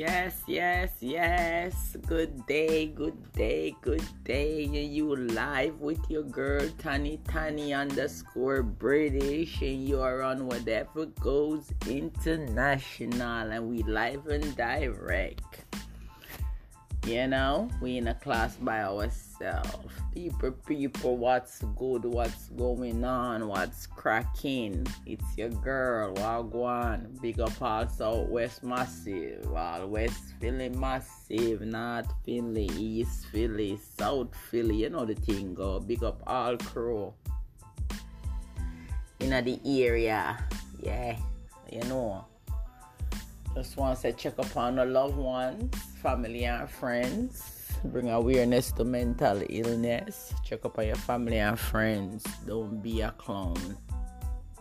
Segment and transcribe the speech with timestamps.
[0.00, 1.94] Yes, yes, yes.
[2.08, 4.64] Good day, good day, good day.
[4.64, 11.68] You live with your girl Tani Tani underscore British, and you are on whatever goes
[11.84, 15.68] international, and we live and direct.
[17.04, 19.29] You know, we in a class by ourselves.
[20.12, 24.86] People, people, what's good, what's going on, what's cracking.
[25.06, 27.18] It's your girl, Wagwan.
[27.22, 34.82] Big up all Southwest Massive, all West Philly Massive, North Philly, East Philly, South Philly.
[34.82, 35.80] You know the thing go.
[35.80, 37.14] Big up all crew.
[39.20, 40.38] In the area.
[40.82, 41.16] Yeah,
[41.72, 42.26] you know.
[43.54, 47.59] Just want to check upon the loved ones, family and friends.
[47.84, 50.34] Bring awareness to mental illness.
[50.44, 52.24] Check up on your family and friends.
[52.46, 53.56] Don't be a clown.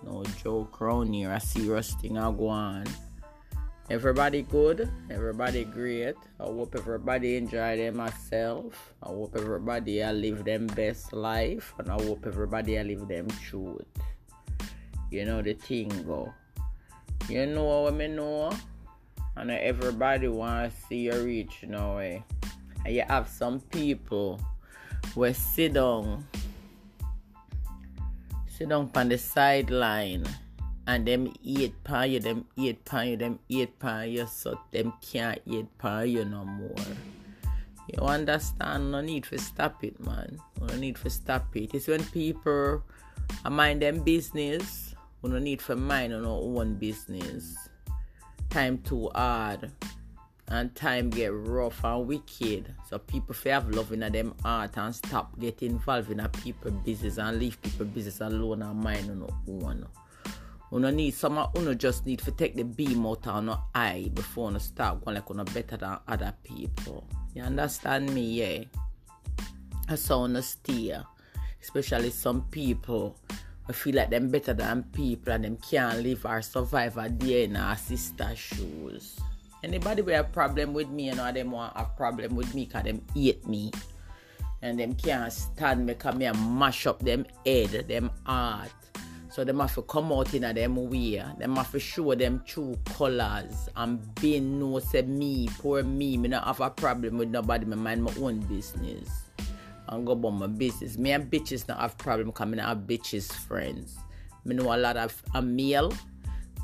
[0.05, 1.31] No joke around here.
[1.31, 2.85] I see rusting I go on.
[3.89, 6.15] Everybody good, everybody great.
[6.39, 8.77] I hope everybody enjoy themselves.
[9.03, 13.27] I hope everybody I live them best life and I hope everybody I live them
[13.43, 13.87] truth.
[15.09, 16.31] You know the thing go.
[17.27, 18.51] You know what I know?
[19.39, 21.69] and everybody want to see you reach way.
[21.69, 22.48] And eh?
[22.87, 24.39] You have some people
[25.13, 26.25] where sit down
[28.47, 30.25] sit down on the sideline
[30.87, 34.91] and them eat pan you, them eat pan you, them eat pan you, so them
[35.01, 36.75] can't eat pan you no more.
[37.87, 38.91] You understand?
[38.91, 40.39] No need for stop it, man.
[40.59, 41.73] No need for stop it.
[41.73, 42.83] It's when people
[43.49, 47.69] mind them business, we no need for mind on our own business
[48.49, 49.71] time too hard
[50.49, 52.73] and time get rough and wicked.
[52.89, 56.71] So people feel have love in them heart and stop getting involved in a people
[56.71, 59.85] business and leave people business alone and mind on own.
[60.71, 64.49] Uno need some uno just need to take the beam out of no eye before
[64.49, 67.07] uno start going like uno better than other people.
[67.33, 68.63] You understand me, yeah?
[69.87, 71.03] That's how uno steer.
[71.61, 73.17] Especially some people
[73.67, 77.43] I feel like them better than people and them can't live or survive a day
[77.43, 79.19] in our sister shoes.
[79.63, 82.83] Anybody with a problem with me, you know, them want a problem with me because
[82.83, 83.71] them hate me.
[84.61, 88.71] And them can't stand me because me and mash up them head, them heart.
[89.31, 91.23] So them have to come out in a them way.
[91.37, 96.29] Them have to show them true colors and be no say me, poor me, me
[96.29, 99.29] not have a problem with nobody, me mind my own business
[99.89, 100.97] and go about my business.
[100.97, 103.97] Me and bitches not have problem coming out bitches friends.
[104.45, 105.93] Me know a lot of a male.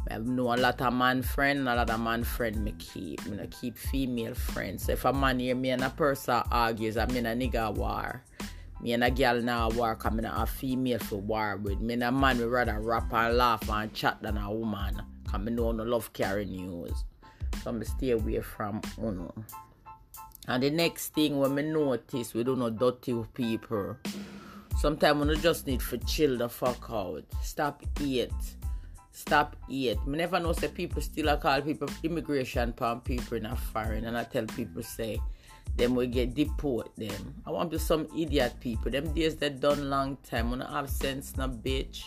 [0.10, 3.26] I know a lot of man friend, a lot of man friend me keep.
[3.26, 4.86] Me not keep female friends.
[4.86, 8.24] So if a man hear me and a person argues, I mean a nigga war.
[8.82, 11.80] Me and a girl now war come in a female for war with.
[11.80, 15.02] Me and a man we rather rap and laugh and chat than a woman.
[15.28, 17.04] Cause me know no love carry news.
[17.64, 19.34] So me stay away from uno.
[20.48, 23.98] And the next thing when me notice we don't know dirty people.
[24.78, 27.24] Sometimes we just need to chill the fuck out.
[27.42, 28.30] Stop eat.
[29.16, 30.06] Stop eat.
[30.06, 34.03] Me never know say people still I call people immigration pan people in a foreign
[34.03, 35.22] and I tell people say
[35.78, 37.34] them will get deport them.
[37.46, 38.92] I want to be some idiot people.
[38.92, 40.52] Them days that done long time.
[40.52, 42.03] When I have sense na bitch.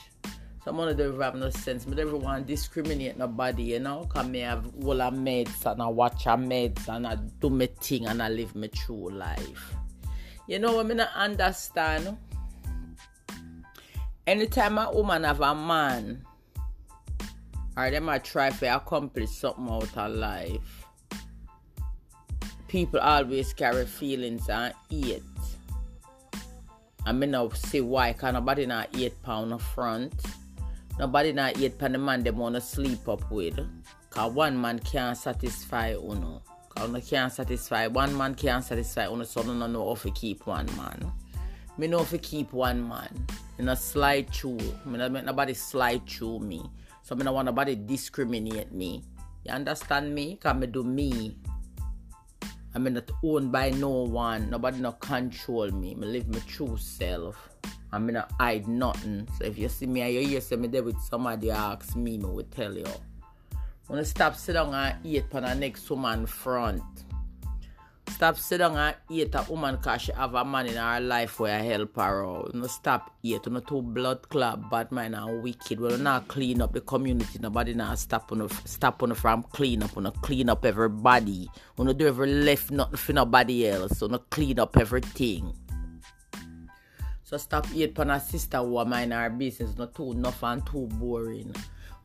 [0.63, 1.87] Some of them have no sense.
[1.87, 4.05] But everyone discriminate nobody, you know.
[4.05, 7.71] Cause me have all a meds and I watch a meds and I do my
[7.81, 9.75] thing and I live my true life.
[10.47, 11.09] You know what I?
[11.15, 12.19] I understand.
[14.27, 16.23] Anytime a woman have a man,
[17.79, 20.87] or them a try to accomplish something out of life,
[22.67, 25.23] people always carry feelings and eat.
[27.07, 30.13] I mean, I see why, because nobody not eat pound front.
[30.99, 33.61] Nobody not eat pan the man them wanna sleep up with.
[34.11, 36.43] Cause one man can't satisfy uno.
[36.71, 40.45] Cause uno can't satisfy one man can't satisfy uno so uno know how to keep
[40.49, 41.13] one man.
[41.79, 43.09] Me know to keep one man.
[43.57, 44.59] Me not slide through.
[44.85, 46.69] Me not nobody slide through me.
[47.03, 49.05] So me not want nobody discriminate me.
[49.45, 50.37] You understand me?
[50.37, 51.37] Cause me do me.
[52.75, 54.51] I'm not owned by no one.
[54.51, 55.95] Nobody not control me.
[55.95, 57.49] Me live my true self.
[57.93, 59.27] I'm not hide nothing.
[59.39, 62.19] So if you see me and you hear say me there with somebody ask me,
[62.19, 62.87] me will tell you.
[63.89, 66.83] Wanna stop sit down and eat on the next woman front.
[68.11, 71.39] Stop sit down and eat a woman cause she have a man in her life
[71.39, 72.55] where I help her out.
[72.55, 73.47] No stop eat.
[73.47, 75.79] No too blood club, bad man and wicked.
[75.79, 77.39] Well not clean up the community.
[77.39, 79.97] Nobody not stop on stop on from clean up.
[79.97, 81.49] No clean up everybody.
[81.79, 84.03] No do ever left nothing for nobody else.
[84.03, 85.53] No clean up everything.
[87.23, 89.77] So stop eat pan a sister who mind our business.
[89.77, 91.55] Not too enough and too boring.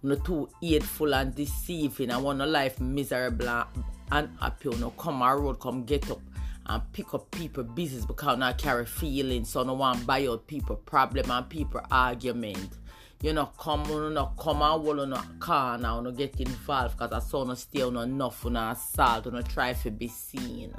[0.04, 2.12] Not too hateful and deceiving.
[2.12, 3.66] I want a life miserable
[4.14, 6.22] unhappy, you know, come a road, come get up
[6.66, 10.78] and pick up people business because I carry feelings, so no one buy out people
[10.78, 12.78] problem and people argument.
[13.22, 16.98] You know, come on, no come and hold on a car now, no get involved
[16.98, 20.74] because I saw no stay on enough on assault, no try to be seen.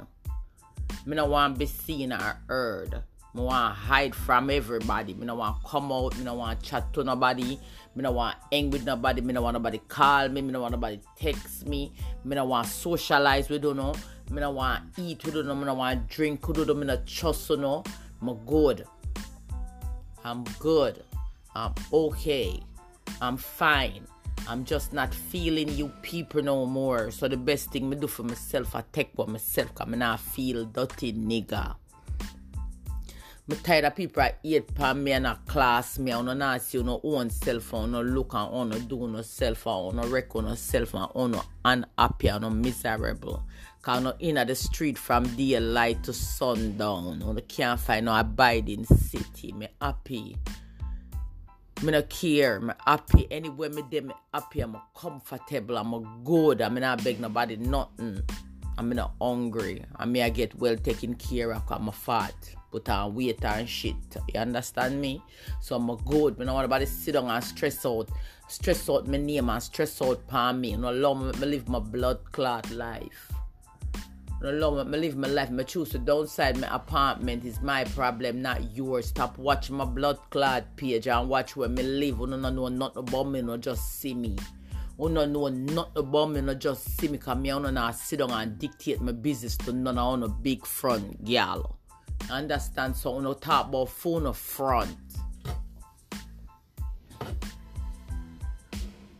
[1.05, 3.03] Me no want be seen or heard.
[3.35, 5.13] Me want hide from everybody.
[5.13, 6.17] Me no want come out.
[6.17, 7.59] Me no want chat to nobody.
[7.93, 9.19] Me no want hang with nobody.
[9.19, 10.41] Me no want nobody call me.
[10.41, 11.91] Me no want nobody text me.
[12.23, 13.93] Me no want socialize with you know.
[14.31, 15.53] Me no want eat with you know.
[15.53, 16.73] Me no want drink with you know.
[16.75, 17.83] Me no trust you.
[18.21, 18.87] Me good.
[20.23, 21.03] I'm good.
[21.53, 22.63] I'm okay.
[23.19, 24.07] I'm fine.
[24.47, 27.11] I'm just not feeling you people no more.
[27.11, 30.65] So the best thing me do for myself, I take for myself, me not feel
[30.65, 31.75] dirty nigga.
[33.47, 36.81] Me tired of people that hate upon me and a class me and not see
[36.81, 40.45] no own self and no look and on no do no self and no record
[40.45, 43.43] no self on no unhappy and no miserable.
[43.83, 47.19] Cause no in the street from daylight to sundown.
[47.19, 49.51] No can't find no abiding city.
[49.51, 50.35] Me happy.
[51.83, 52.59] Me no care.
[52.59, 53.27] Me happy.
[53.29, 54.61] Anywhere me dey, me happy.
[54.61, 55.77] I'm comfortable.
[55.77, 56.63] I'm good.
[56.63, 58.23] I'm not beg nobody nothing.
[58.77, 59.83] I'm not hungry.
[59.95, 61.63] I may I get well taken care of.
[61.69, 62.35] I'm a fat.
[62.71, 63.95] Put on weight and shit.
[64.33, 65.21] You understand me?
[65.61, 66.37] So I'm good.
[66.37, 68.09] Me no want nobody sit down and stress out.
[68.47, 70.71] Stress out my name and stress out upon me.
[70.71, 73.31] You know, me, live my blood clot life.
[74.41, 75.49] No love me live my life.
[75.49, 79.07] Me choose to downside my apartment is my problem, not yours.
[79.07, 82.19] Stop watching my blood clot page and watch where me live.
[82.19, 84.35] You don't know nothing about me, no just see me.
[84.97, 87.17] Oh, you don't know nothing about me, no just see me.
[87.17, 90.65] Cause me I don't sit down and dictate my business to none of a big
[90.65, 91.77] front gal.
[92.29, 92.95] Understand?
[92.95, 94.95] So know talk about phone of front.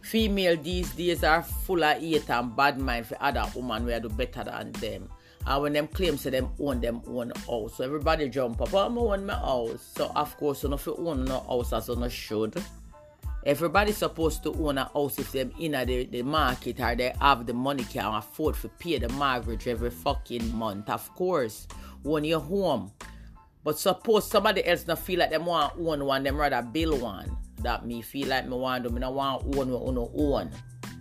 [0.02, 4.08] Female these days are full of hate and bad mind for other women where do
[4.08, 5.10] better than them.
[5.46, 7.76] And when them claim say them own them own house.
[7.76, 9.92] So everybody jump up, oh, I'm own my house.
[9.96, 12.64] So of course you know if you own no house as you know should.
[13.46, 17.46] Everybody's supposed to own a house if them in the, the market or they have
[17.46, 20.90] the money can afford to pay the mortgage every fucking month.
[20.90, 21.68] Of course.
[22.04, 22.92] Own your home.
[23.64, 27.38] But suppose somebody else not feel like them want own one, them rather build one.
[27.62, 30.52] That me feel like me want to, me not want own what own own.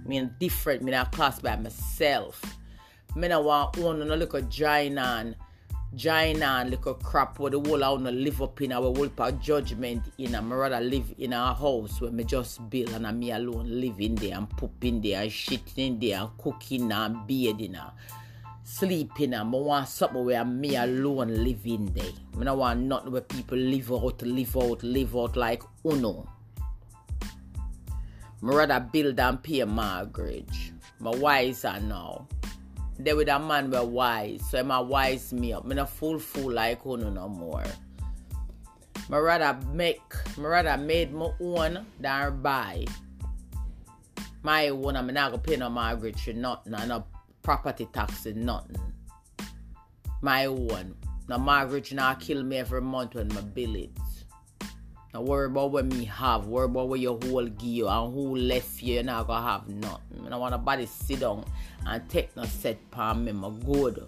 [0.06, 2.42] Me different, me not class by myself.
[3.16, 5.36] Me not want own no little giant
[5.96, 10.02] giant little crap where the whole I wanna live up in our whole part judgment
[10.18, 13.80] in me rather live in a house where me just build and I'm me alone
[13.80, 17.76] live in there and poop in there and shit in there and cooking and bathing
[17.76, 17.90] and
[18.64, 22.12] sleeping and I want something where me alone live in there.
[22.36, 26.28] Me not want nothing where people live out, live out, live out like uno.
[28.42, 30.72] Me rather build and pay a mortgage.
[30.98, 32.26] My wise are now.
[32.98, 36.52] They with a man were wise, so I'm a wise me not a fool fool
[36.52, 37.64] like uno no more.
[39.10, 40.00] Me rather make,
[40.38, 42.84] me rather made my own than buy.
[44.42, 47.04] My own, I'm not gonna pay no mortgage nothing, and no
[47.42, 48.76] property tax nothing.
[50.22, 50.94] My own.
[51.28, 53.90] No mortgage not kill me every month when my bill it.
[55.14, 58.82] Now worry about what me have, worry about what your whole you and who left
[58.82, 60.26] you, you're not gonna have nothing.
[60.26, 61.44] I don't want nobody sit down
[61.86, 64.04] and take no set palm me, my good.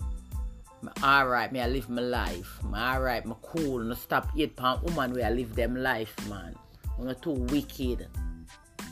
[0.82, 2.58] Me alright, me I live my life.
[2.64, 6.56] Me alright, me cool, no stop eat palm woman where I live them life, man.
[6.98, 8.08] I'm not too wicked.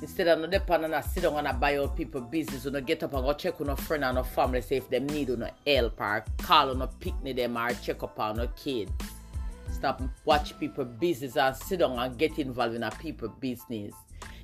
[0.00, 2.80] Instead of no depend on sit down and I buy out people business, you know,
[2.80, 5.30] get up and go check on a friend and a family, say if them need
[5.30, 8.88] no help or call on a picnic them or check up on a kid.
[9.84, 13.92] Stop watch people business and sit down and get involved in a people business.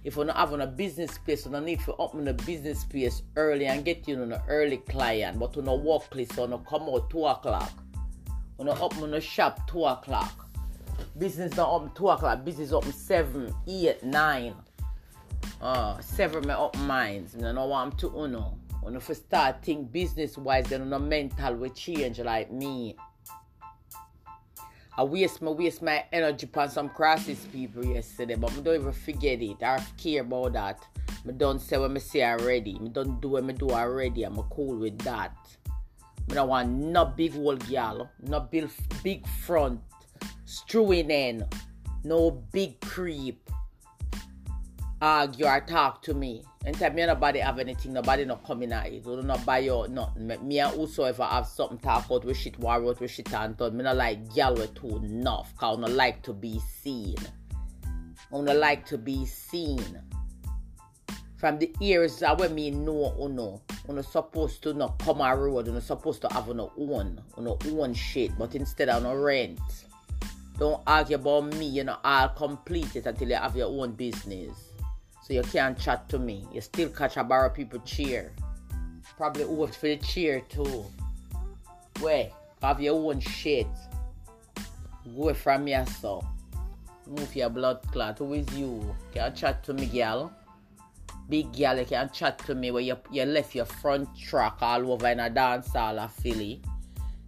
[0.05, 3.23] If you don't having a business space, you don't need to open a business space
[3.37, 5.39] early and get you know, an early client.
[5.39, 7.73] But you know workplace, you know come out two o'clock.
[8.59, 10.47] You know open a shop two o'clock.
[11.17, 12.45] Business not open two o'clock.
[12.45, 14.55] Business open seven, eight, nine.
[15.63, 17.35] Uh, several my up minds.
[17.35, 18.59] I don't want to you know.
[18.83, 22.95] When you start think business wise, then you know mental will change like me.
[25.01, 28.93] I waste my waste my energy on some crisis people yesterday, but I don't even
[28.93, 29.63] forget it.
[29.63, 30.87] I care about that.
[31.27, 32.79] I don't say what I say already.
[32.79, 34.25] I don't do what I do already.
[34.25, 35.35] I'm cool with that.
[36.31, 38.69] I don't want no big old girl, no big
[39.03, 39.81] big front,
[40.45, 41.47] strewing in,
[42.05, 43.49] no big creep.
[45.01, 46.45] Argue or talk to me.
[46.67, 49.07] Anytime me nobody have anything, nobody not coming at it.
[49.07, 50.27] You not buy your nothing.
[50.27, 53.73] Me, and whosoever have something talk out with shit, war out with shit and thought.
[53.73, 55.57] Me not like gal with too enough.
[55.57, 57.17] Cause I not like to be seen.
[57.87, 60.03] I not like to be seen.
[61.39, 63.63] from the ears that when me know uno.
[63.89, 67.95] Uno supposed to not come a road, uno supposed to have uno own, uno own
[67.95, 69.59] shit, but instead of no rent.
[70.59, 74.70] Don't argue about me, you know, I'll complete it until you have your own business.
[75.31, 76.45] So you can't chat to me.
[76.53, 78.33] You still catch a bar of people cheer.
[79.17, 80.85] Probably vote for the cheer too.
[82.01, 82.31] Where?
[82.61, 83.69] Have your own shit.
[85.17, 86.27] Go from so.
[87.07, 88.19] Move your blood clot.
[88.19, 88.93] Who is you?
[89.15, 90.33] Can't chat to me, girl?
[91.29, 94.91] Big girl, you can't chat to me where you, you left your front track all
[94.91, 96.61] over in a dance hall of Philly.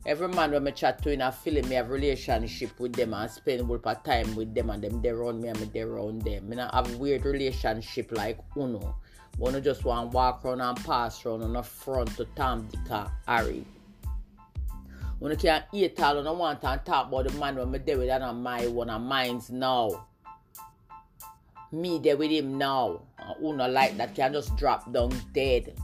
[0.05, 3.31] Every man when me chat to in a Philly, me have relationship with them and
[3.31, 6.23] spend lot of time with them and them they around me and me they around
[6.23, 6.49] them.
[6.49, 8.97] Me not have weird relationship like Uno.
[9.41, 13.09] Uno just want walk around and pass around on the front to Tom, Dick and
[13.29, 13.65] Harry.
[15.21, 18.11] Uno can't eat all, uno want to talk about the man when me there with
[18.11, 20.07] and my one of mine's now
[21.73, 23.01] me there with him now.
[23.39, 25.75] Who not like that can just drop down dead.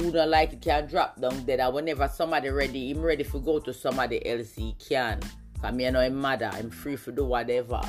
[0.00, 1.60] Who don't like it can drop down dead.
[1.60, 5.20] And whenever somebody ready, him ready for go to somebody else, he can.
[5.60, 7.82] Cause me know him mother, I'm free to do whatever.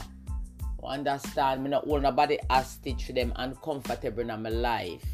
[0.81, 1.63] You understand?
[1.63, 5.05] Me not hold nobody hostage for them uncomfortable in my life.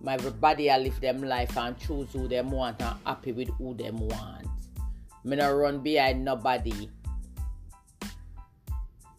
[0.00, 3.74] My everybody I live them life and choose who them want and happy with who
[3.74, 4.46] them want.
[5.22, 6.88] Me not run behind nobody.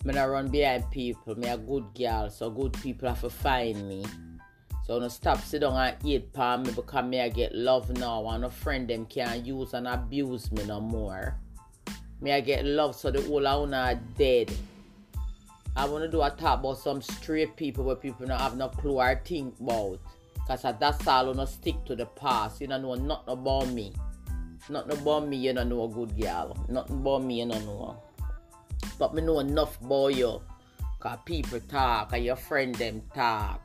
[0.04, 1.36] Me not run behind people.
[1.36, 4.04] Me a good girl, so good people have to find me.
[4.86, 8.30] So no stop sit down and eat palm me because me I get love now
[8.30, 11.36] and a friend them can't use and abuse me no more.
[12.22, 14.52] Me I get love so the whole of are dead.
[15.76, 19.00] I wanna do a talk about some straight people where people don't have no clue
[19.00, 19.98] or think about.
[20.48, 22.62] Cause that's all wanna stick to the past.
[22.62, 23.92] You don't know nothing about me.
[24.70, 26.56] Nothing about me, you don't know a good girl.
[26.70, 28.04] Nothing about me, you don't know.
[29.00, 30.42] But me know enough about you.
[31.00, 33.62] Cause people talk and your friend them talk.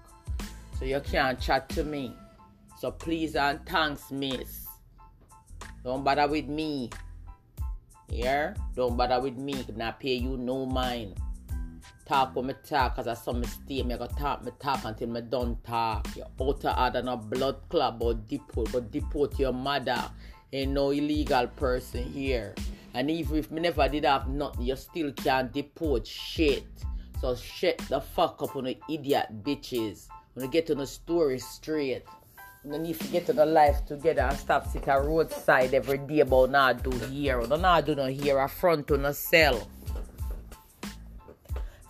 [0.81, 2.17] So you can't chat to me.
[2.79, 4.67] So please and thanks, miss.
[5.85, 6.89] Don't bother with me.
[8.09, 8.55] Yeah?
[8.75, 9.63] Don't bother with me.
[9.77, 11.21] Not pay you no mind.
[12.07, 13.83] Talk when me talk, cause I saw me stay.
[13.83, 16.09] Me go talk, me talk until me done talk.
[16.17, 20.11] You out of order no blood club or deport, but deport your mother.
[20.51, 22.55] Ain't no illegal person here.
[22.95, 26.65] And even if me never did have nothing, you still can't deport shit.
[27.21, 30.09] So shut the fuck up on the idiot bitches.
[30.35, 32.05] When you get on the story straight.
[32.63, 36.21] You need to get to the life together and stop sit a roadside every day
[36.21, 37.41] about not do here.
[37.47, 39.67] Don't not do no here a front on a cell.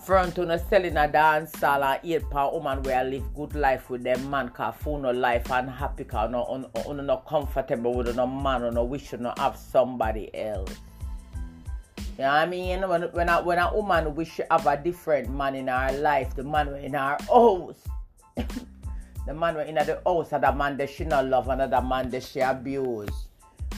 [0.07, 3.55] Front on a cell in a dance hall and pound woman where I live good
[3.57, 8.27] life with them man cause no life and happy no, un, not comfortable with no
[8.27, 10.77] man or no wish to no have somebody else.
[12.17, 12.89] You know what I mean?
[12.89, 16.35] When, when, a, when a woman wish to have a different man in her life,
[16.37, 17.83] the man in her house.
[18.37, 22.23] The man in the house and the man that she not love another man that
[22.23, 23.27] she abuse.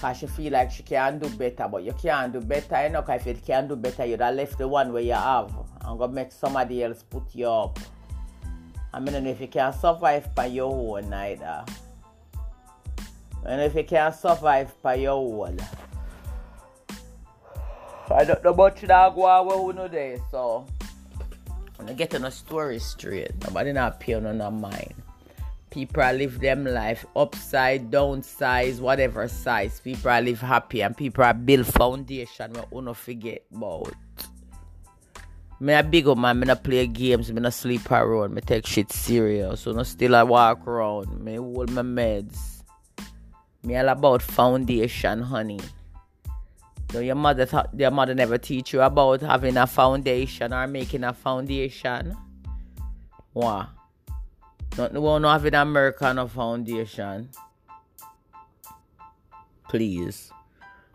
[0.01, 3.03] Cause she feel like she can do better, but you can't do better, you know,
[3.03, 5.53] cause if you can't do better, you'd left the one where you have
[5.85, 7.79] and go make somebody else put you up.
[8.93, 11.65] I mean, if you can survive by your own either.
[13.45, 15.59] And if you can survive by your own.
[18.11, 20.67] I don't know much that go on where we know there, so
[21.83, 24.95] when I get on a story straight, nobody not pay on no mind.
[25.71, 29.81] People live them life upside, down size, whatever size.
[29.81, 33.95] People are live happy and people are build foundation we not forget about.
[35.59, 38.65] Me a big up man, me not play games, me not sleep around, me take
[38.65, 39.63] shit serious.
[39.63, 42.63] So no still I walk around, me hold my meds.
[43.65, 45.59] Me all about foundation, honey.
[47.01, 51.13] Your mother thought your mother never teach you about having a foundation or making a
[51.13, 52.17] foundation.
[53.33, 53.69] What?
[54.77, 57.31] Not have an American foundation.
[59.69, 60.31] Please.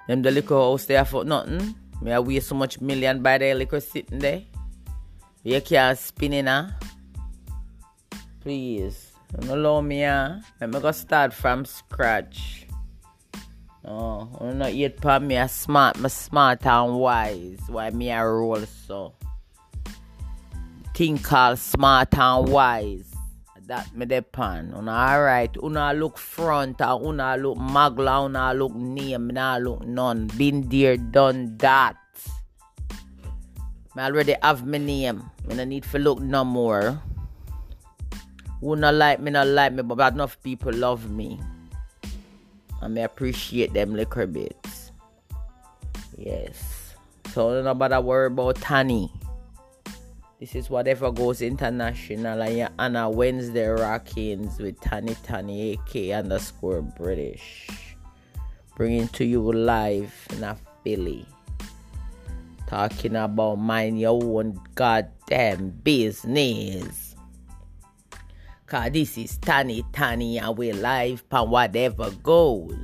[0.07, 1.75] Them the liquor house there for nothing.
[2.01, 4.43] May I waste so much million by the liquor sitting there.
[5.43, 6.75] You can't spin in her.
[8.41, 9.13] Please.
[9.31, 10.39] Don't allow me, uh.
[10.61, 12.66] Let me go start from scratch.
[13.89, 17.61] Oh, I not yet for me a smart, me smart and wise.
[17.67, 19.13] Why me a roll so?
[20.93, 23.09] Thing called smart and wise.
[23.67, 24.73] That me depend.
[24.73, 25.55] Una alright.
[25.63, 30.27] Una look front una look magla, una look name, una look none.
[30.37, 31.95] Been there, done that.
[33.95, 35.31] Me already have my name.
[35.47, 37.01] Me no need to look no more.
[38.59, 41.39] Who not like me, not like me, but enough people love me.
[42.81, 44.91] I may appreciate them little bits.
[46.17, 46.95] Yes.
[47.33, 49.11] So don't nobody worry about Tani.
[50.39, 52.41] This is whatever goes international.
[52.41, 57.67] And you're Anna Wednesday Rockins with Tani Tani AK underscore British.
[58.75, 61.25] Bringing to you live in a Philly.
[62.67, 67.06] Talking about mind your own goddamn business.
[68.67, 72.75] Cause this is Tani Tani and we live for whatever goes.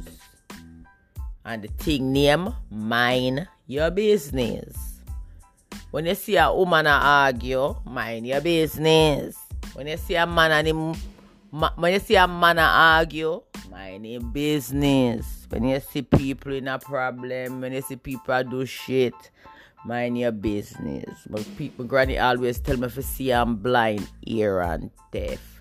[1.43, 5.01] And the thing name, mind your business.
[5.91, 9.35] When you see a woman argue, mind your business.
[9.73, 10.95] When you see a man and him,
[11.75, 15.47] when you see a man argue, mind your business.
[15.49, 19.13] When you see people in a problem, when you see people do shit,
[19.83, 21.27] mind your business.
[21.29, 25.52] My people, granny always tell me if you see I'm blind, ear and deaf.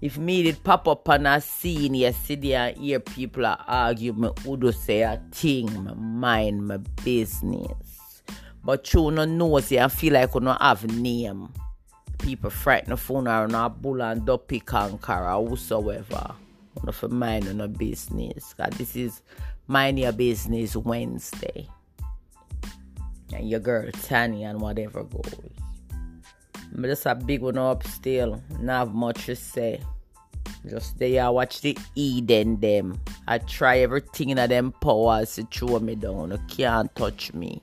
[0.00, 4.14] If me did pop up on a scene, see there and uh, hear people argue,
[4.14, 8.22] me would say a thing, my mind my business.
[8.64, 11.50] But you no know say I feel like you don't have name.
[12.18, 16.34] People frighten the phone or not bull and dopey conquer or whosoever.
[16.86, 18.54] You for mind on a business.
[18.54, 19.22] Cause this is
[19.66, 21.68] mind your business Wednesday.
[23.34, 25.59] And your girl Tanya and whatever goes.
[26.74, 28.42] I'm just a big one up still.
[28.60, 29.80] Not have much to say.
[30.68, 33.00] Just there I watch the Eden them.
[33.26, 36.30] I try everything in them powers to throw me down.
[36.30, 37.62] You can't touch me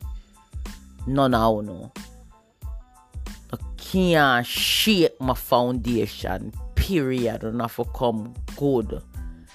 [1.08, 1.92] none of you
[3.54, 6.52] I can't shake my foundation.
[6.76, 7.44] Period.
[7.44, 9.02] And to come good.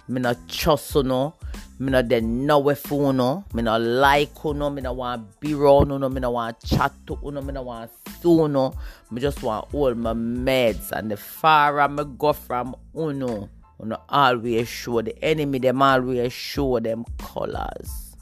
[0.09, 1.35] Me not trust you know.
[1.79, 3.45] Me not de know you know.
[3.53, 4.71] Me not like you know.
[4.71, 5.87] Me not want be you.
[5.87, 7.43] Me not want chat to you know.
[7.43, 7.91] Me not want
[8.25, 8.75] know.
[9.11, 10.93] Me just want all my meds.
[10.93, 11.89] And the far I
[12.19, 12.77] go from.
[12.95, 13.49] You know
[14.09, 18.13] always show the enemy them always show them colors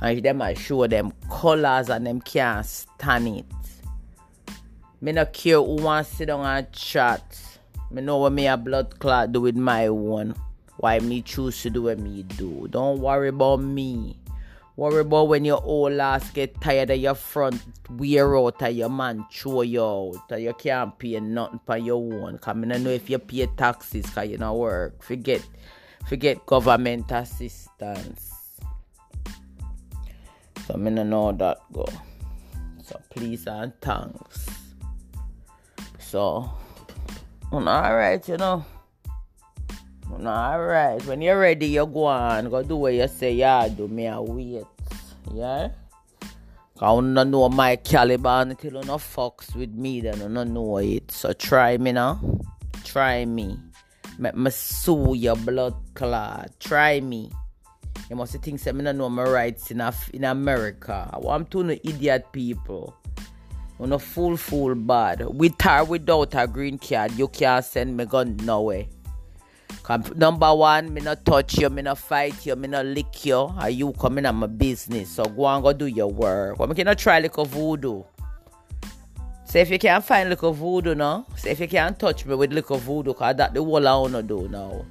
[0.00, 3.44] and them I show them colors and them can't stand it.
[5.00, 7.40] Me no care who want sit down and chat.
[7.90, 10.34] Me know what me a blood clot do with my one.
[10.76, 12.68] Why me choose to do what me do.
[12.70, 14.16] Don't worry about me.
[14.78, 17.60] Worry about when your old ass get tired of your front
[17.90, 20.30] wear out of your man throw you out.
[20.30, 22.38] Or you can't pay nothing for your own.
[22.38, 25.02] Cause me no know if you pay taxes cause you no work.
[25.02, 25.42] Forget
[26.06, 28.30] forget government assistance.
[30.68, 31.84] So me no know that go.
[32.84, 34.46] So please and thanks.
[35.98, 36.52] So
[37.52, 38.64] alright, you know.
[40.12, 41.04] Alright.
[41.06, 42.50] When you're ready, you go on.
[42.50, 44.64] Go do what you say yeah do me a wait.
[45.32, 45.68] Yeah?
[46.80, 50.78] I don't know my caliber until you no fucks with me then you don't know
[50.78, 51.10] it.
[51.10, 52.20] So try me now.
[52.84, 53.58] Try me.
[54.18, 56.50] Make me sue your blood clot.
[56.58, 57.30] Try me.
[58.08, 61.10] You must think say me no know my rights in, Af- in America.
[61.12, 62.96] I want to know idiot people.
[63.78, 65.26] You know full full bad.
[65.28, 68.86] With or without a green card, you can't send me gun nowhere.
[69.88, 73.36] Number one, me not touch you, me not fight you, me not lick you.
[73.36, 75.08] Are you coming at my business?
[75.08, 76.58] So go and go do your work.
[76.58, 78.02] Well, me cannot try little voodoo.
[79.46, 82.52] Say if you can't find little voodoo now, say if you can't touch me with
[82.52, 84.84] little voodoo, cause that the whole I wanna do now.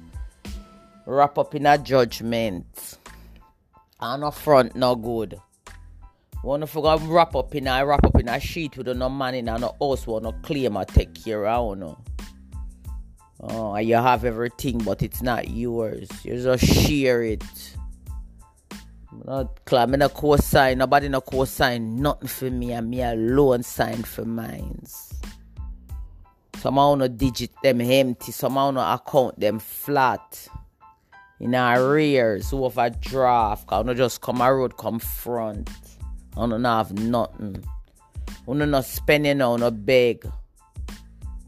[1.06, 2.98] Wrap up in a judgment
[4.00, 5.40] and a front no good.
[6.42, 9.60] Wanna forget wrap up in a wrap up in a sheet with no money and
[9.60, 11.96] no house wanna claim or take care of no.
[13.40, 16.08] Oh, you have everything but it's not yours.
[16.24, 17.44] You just share it.
[19.24, 24.24] Not claim no co-sign, nobody no co-sign nothing for me and me alone sign for
[24.24, 25.14] mines.
[26.56, 30.48] Somehow no digit them empty, somehow no account them flat
[31.40, 33.66] in arrears overdraft.
[33.66, 35.70] Cause no just come a road come front.
[36.36, 37.64] I don't have nothing.
[38.48, 40.28] Uno not spending on no beg.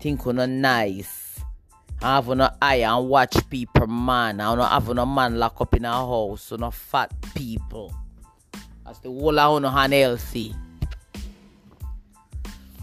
[0.01, 1.20] Think uno nice.
[2.03, 4.41] I have no eye and watch people man.
[4.41, 6.45] I don't have no man lock up in a house.
[6.45, 7.93] So no fat people.
[8.87, 10.55] That's the whole of uno unhealthy.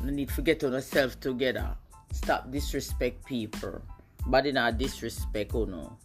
[0.03, 1.75] No need to get on yourself together.
[2.11, 3.81] Stop disrespect people.
[4.27, 5.97] Body not disrespect oh no.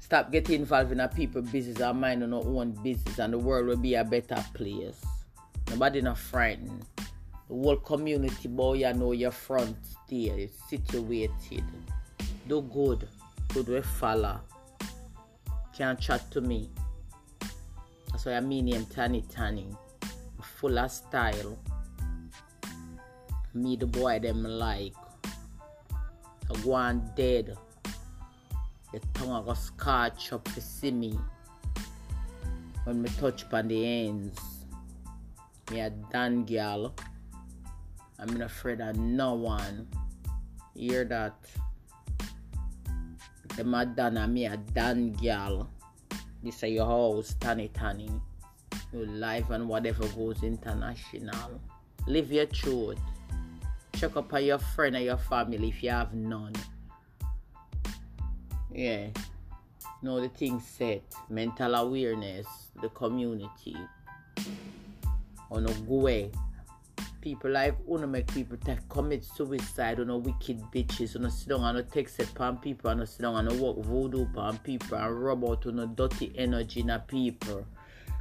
[0.00, 3.38] Stop getting involved in a people business and mind on our own business and the
[3.38, 5.04] world will be a better place.
[5.70, 6.84] Nobody not frightened.
[6.96, 9.76] The whole community boy you know your front
[10.10, 11.62] there is situated.
[12.48, 13.06] Do good.
[13.52, 14.40] Good way follow.
[15.76, 16.70] Can't chat to me.
[18.10, 19.66] That's why I mean him Tani Tani.
[20.40, 21.58] Full of style.
[23.52, 24.94] Me the boy them like.
[25.24, 27.54] I go on dead.
[28.92, 31.18] The tongue I got scotch up to see me.
[32.84, 34.40] When me touch upon the ends.
[35.70, 36.94] Me a done girl.
[38.18, 39.86] I'm not afraid of no one.
[40.74, 41.34] Hear that?
[43.58, 45.68] The Madonna, me a Dan girl.
[46.44, 48.08] This is your house, Tani Tani.
[48.92, 51.60] Your life and whatever goes international.
[52.06, 53.00] Live your truth.
[53.94, 56.52] Check up on your friend and your family if you have none.
[58.72, 59.08] Yeah.
[60.02, 61.02] Know the thing set.
[61.28, 62.46] Mental awareness.
[62.80, 63.76] The community.
[65.50, 66.30] On a go
[67.28, 71.50] people like wanna make people take commit suicide on a wicked bitches on a sit
[71.50, 74.96] down and text it pan people and a sit down and walk voodoo pan people
[74.96, 77.66] and rub out on a dirty energy in a people.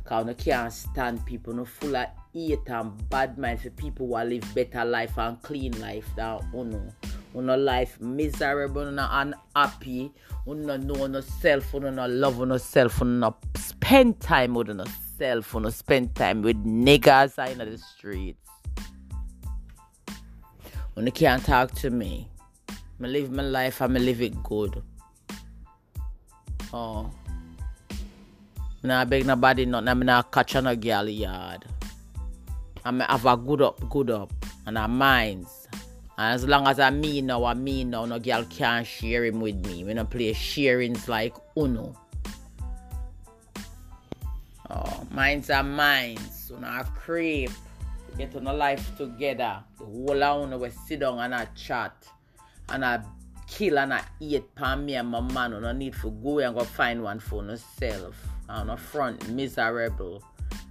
[0.03, 4.15] Cause no can't stand people no full of hate and bad mind for people who
[4.15, 6.93] live better life and clean life than uno.
[7.33, 10.11] Uno life miserable, uno unhappy,
[10.45, 14.83] uno know no self, uno no love uno self, uno no spend time with uno
[15.17, 18.46] self, uno spend time with niggas in the streets.
[20.97, 22.27] When they can't talk to me,
[22.67, 24.81] I live my life, I'm live it good.
[26.73, 27.11] Oh.
[28.83, 31.65] I beg nobody nothing, I'm not catch a girl yard.
[32.83, 34.33] I'm have a good up, good up,
[34.65, 35.67] and a minds.
[36.17, 39.39] And as long as I mean now, I mean now, no girl can't share him
[39.39, 39.83] with me.
[39.83, 41.95] We don't play sharings like Uno.
[44.71, 46.45] Oh, minds are minds.
[46.47, 47.51] So now creep
[48.17, 49.63] get on a life together.
[49.77, 52.07] The whole of we sit down and I chat
[52.69, 53.01] and I
[53.47, 55.51] kill and I eat pan me and my man.
[55.61, 58.15] No need for go and go find one for yourself.
[58.49, 60.23] On a front, miserable,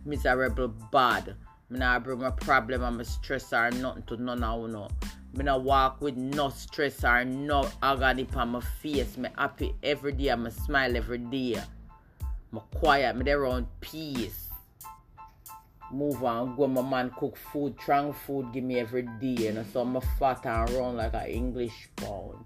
[0.04, 1.36] miserable bad.
[1.70, 4.88] Me not bring my problem and my stress or nothing to none of know.
[5.34, 9.16] Me not walk with no stress or no agony on my face.
[9.16, 10.34] Me happy every day.
[10.34, 11.60] Me smile every day.
[12.52, 13.16] Me quiet.
[13.16, 14.45] Me there around peace
[15.92, 19.64] move on, go my man cook food, strong food give me every day, you know,
[19.72, 22.44] so I'm a fat and run like an English pound.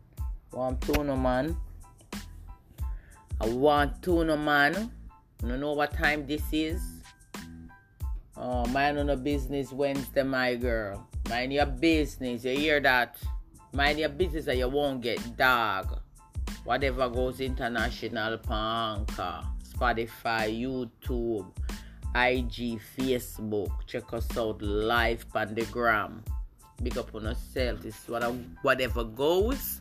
[0.52, 1.56] Want tuna man?
[3.40, 4.90] I want tuna man.
[5.42, 6.82] You know what time this is?
[8.36, 11.06] Oh, mind on the business Wednesday, my girl.
[11.28, 12.44] Mind your business.
[12.44, 13.16] You hear that?
[13.72, 16.00] Mind your business or you won't get dog.
[16.64, 21.46] Whatever goes international, Panka, Spotify, YouTube.
[22.14, 23.70] IG, Facebook.
[23.86, 26.24] Check us out live on the gram.
[26.82, 27.84] Big up on yourself.
[27.84, 28.08] It's
[28.62, 29.80] whatever goes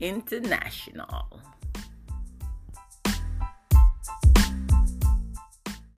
[0.00, 1.40] international.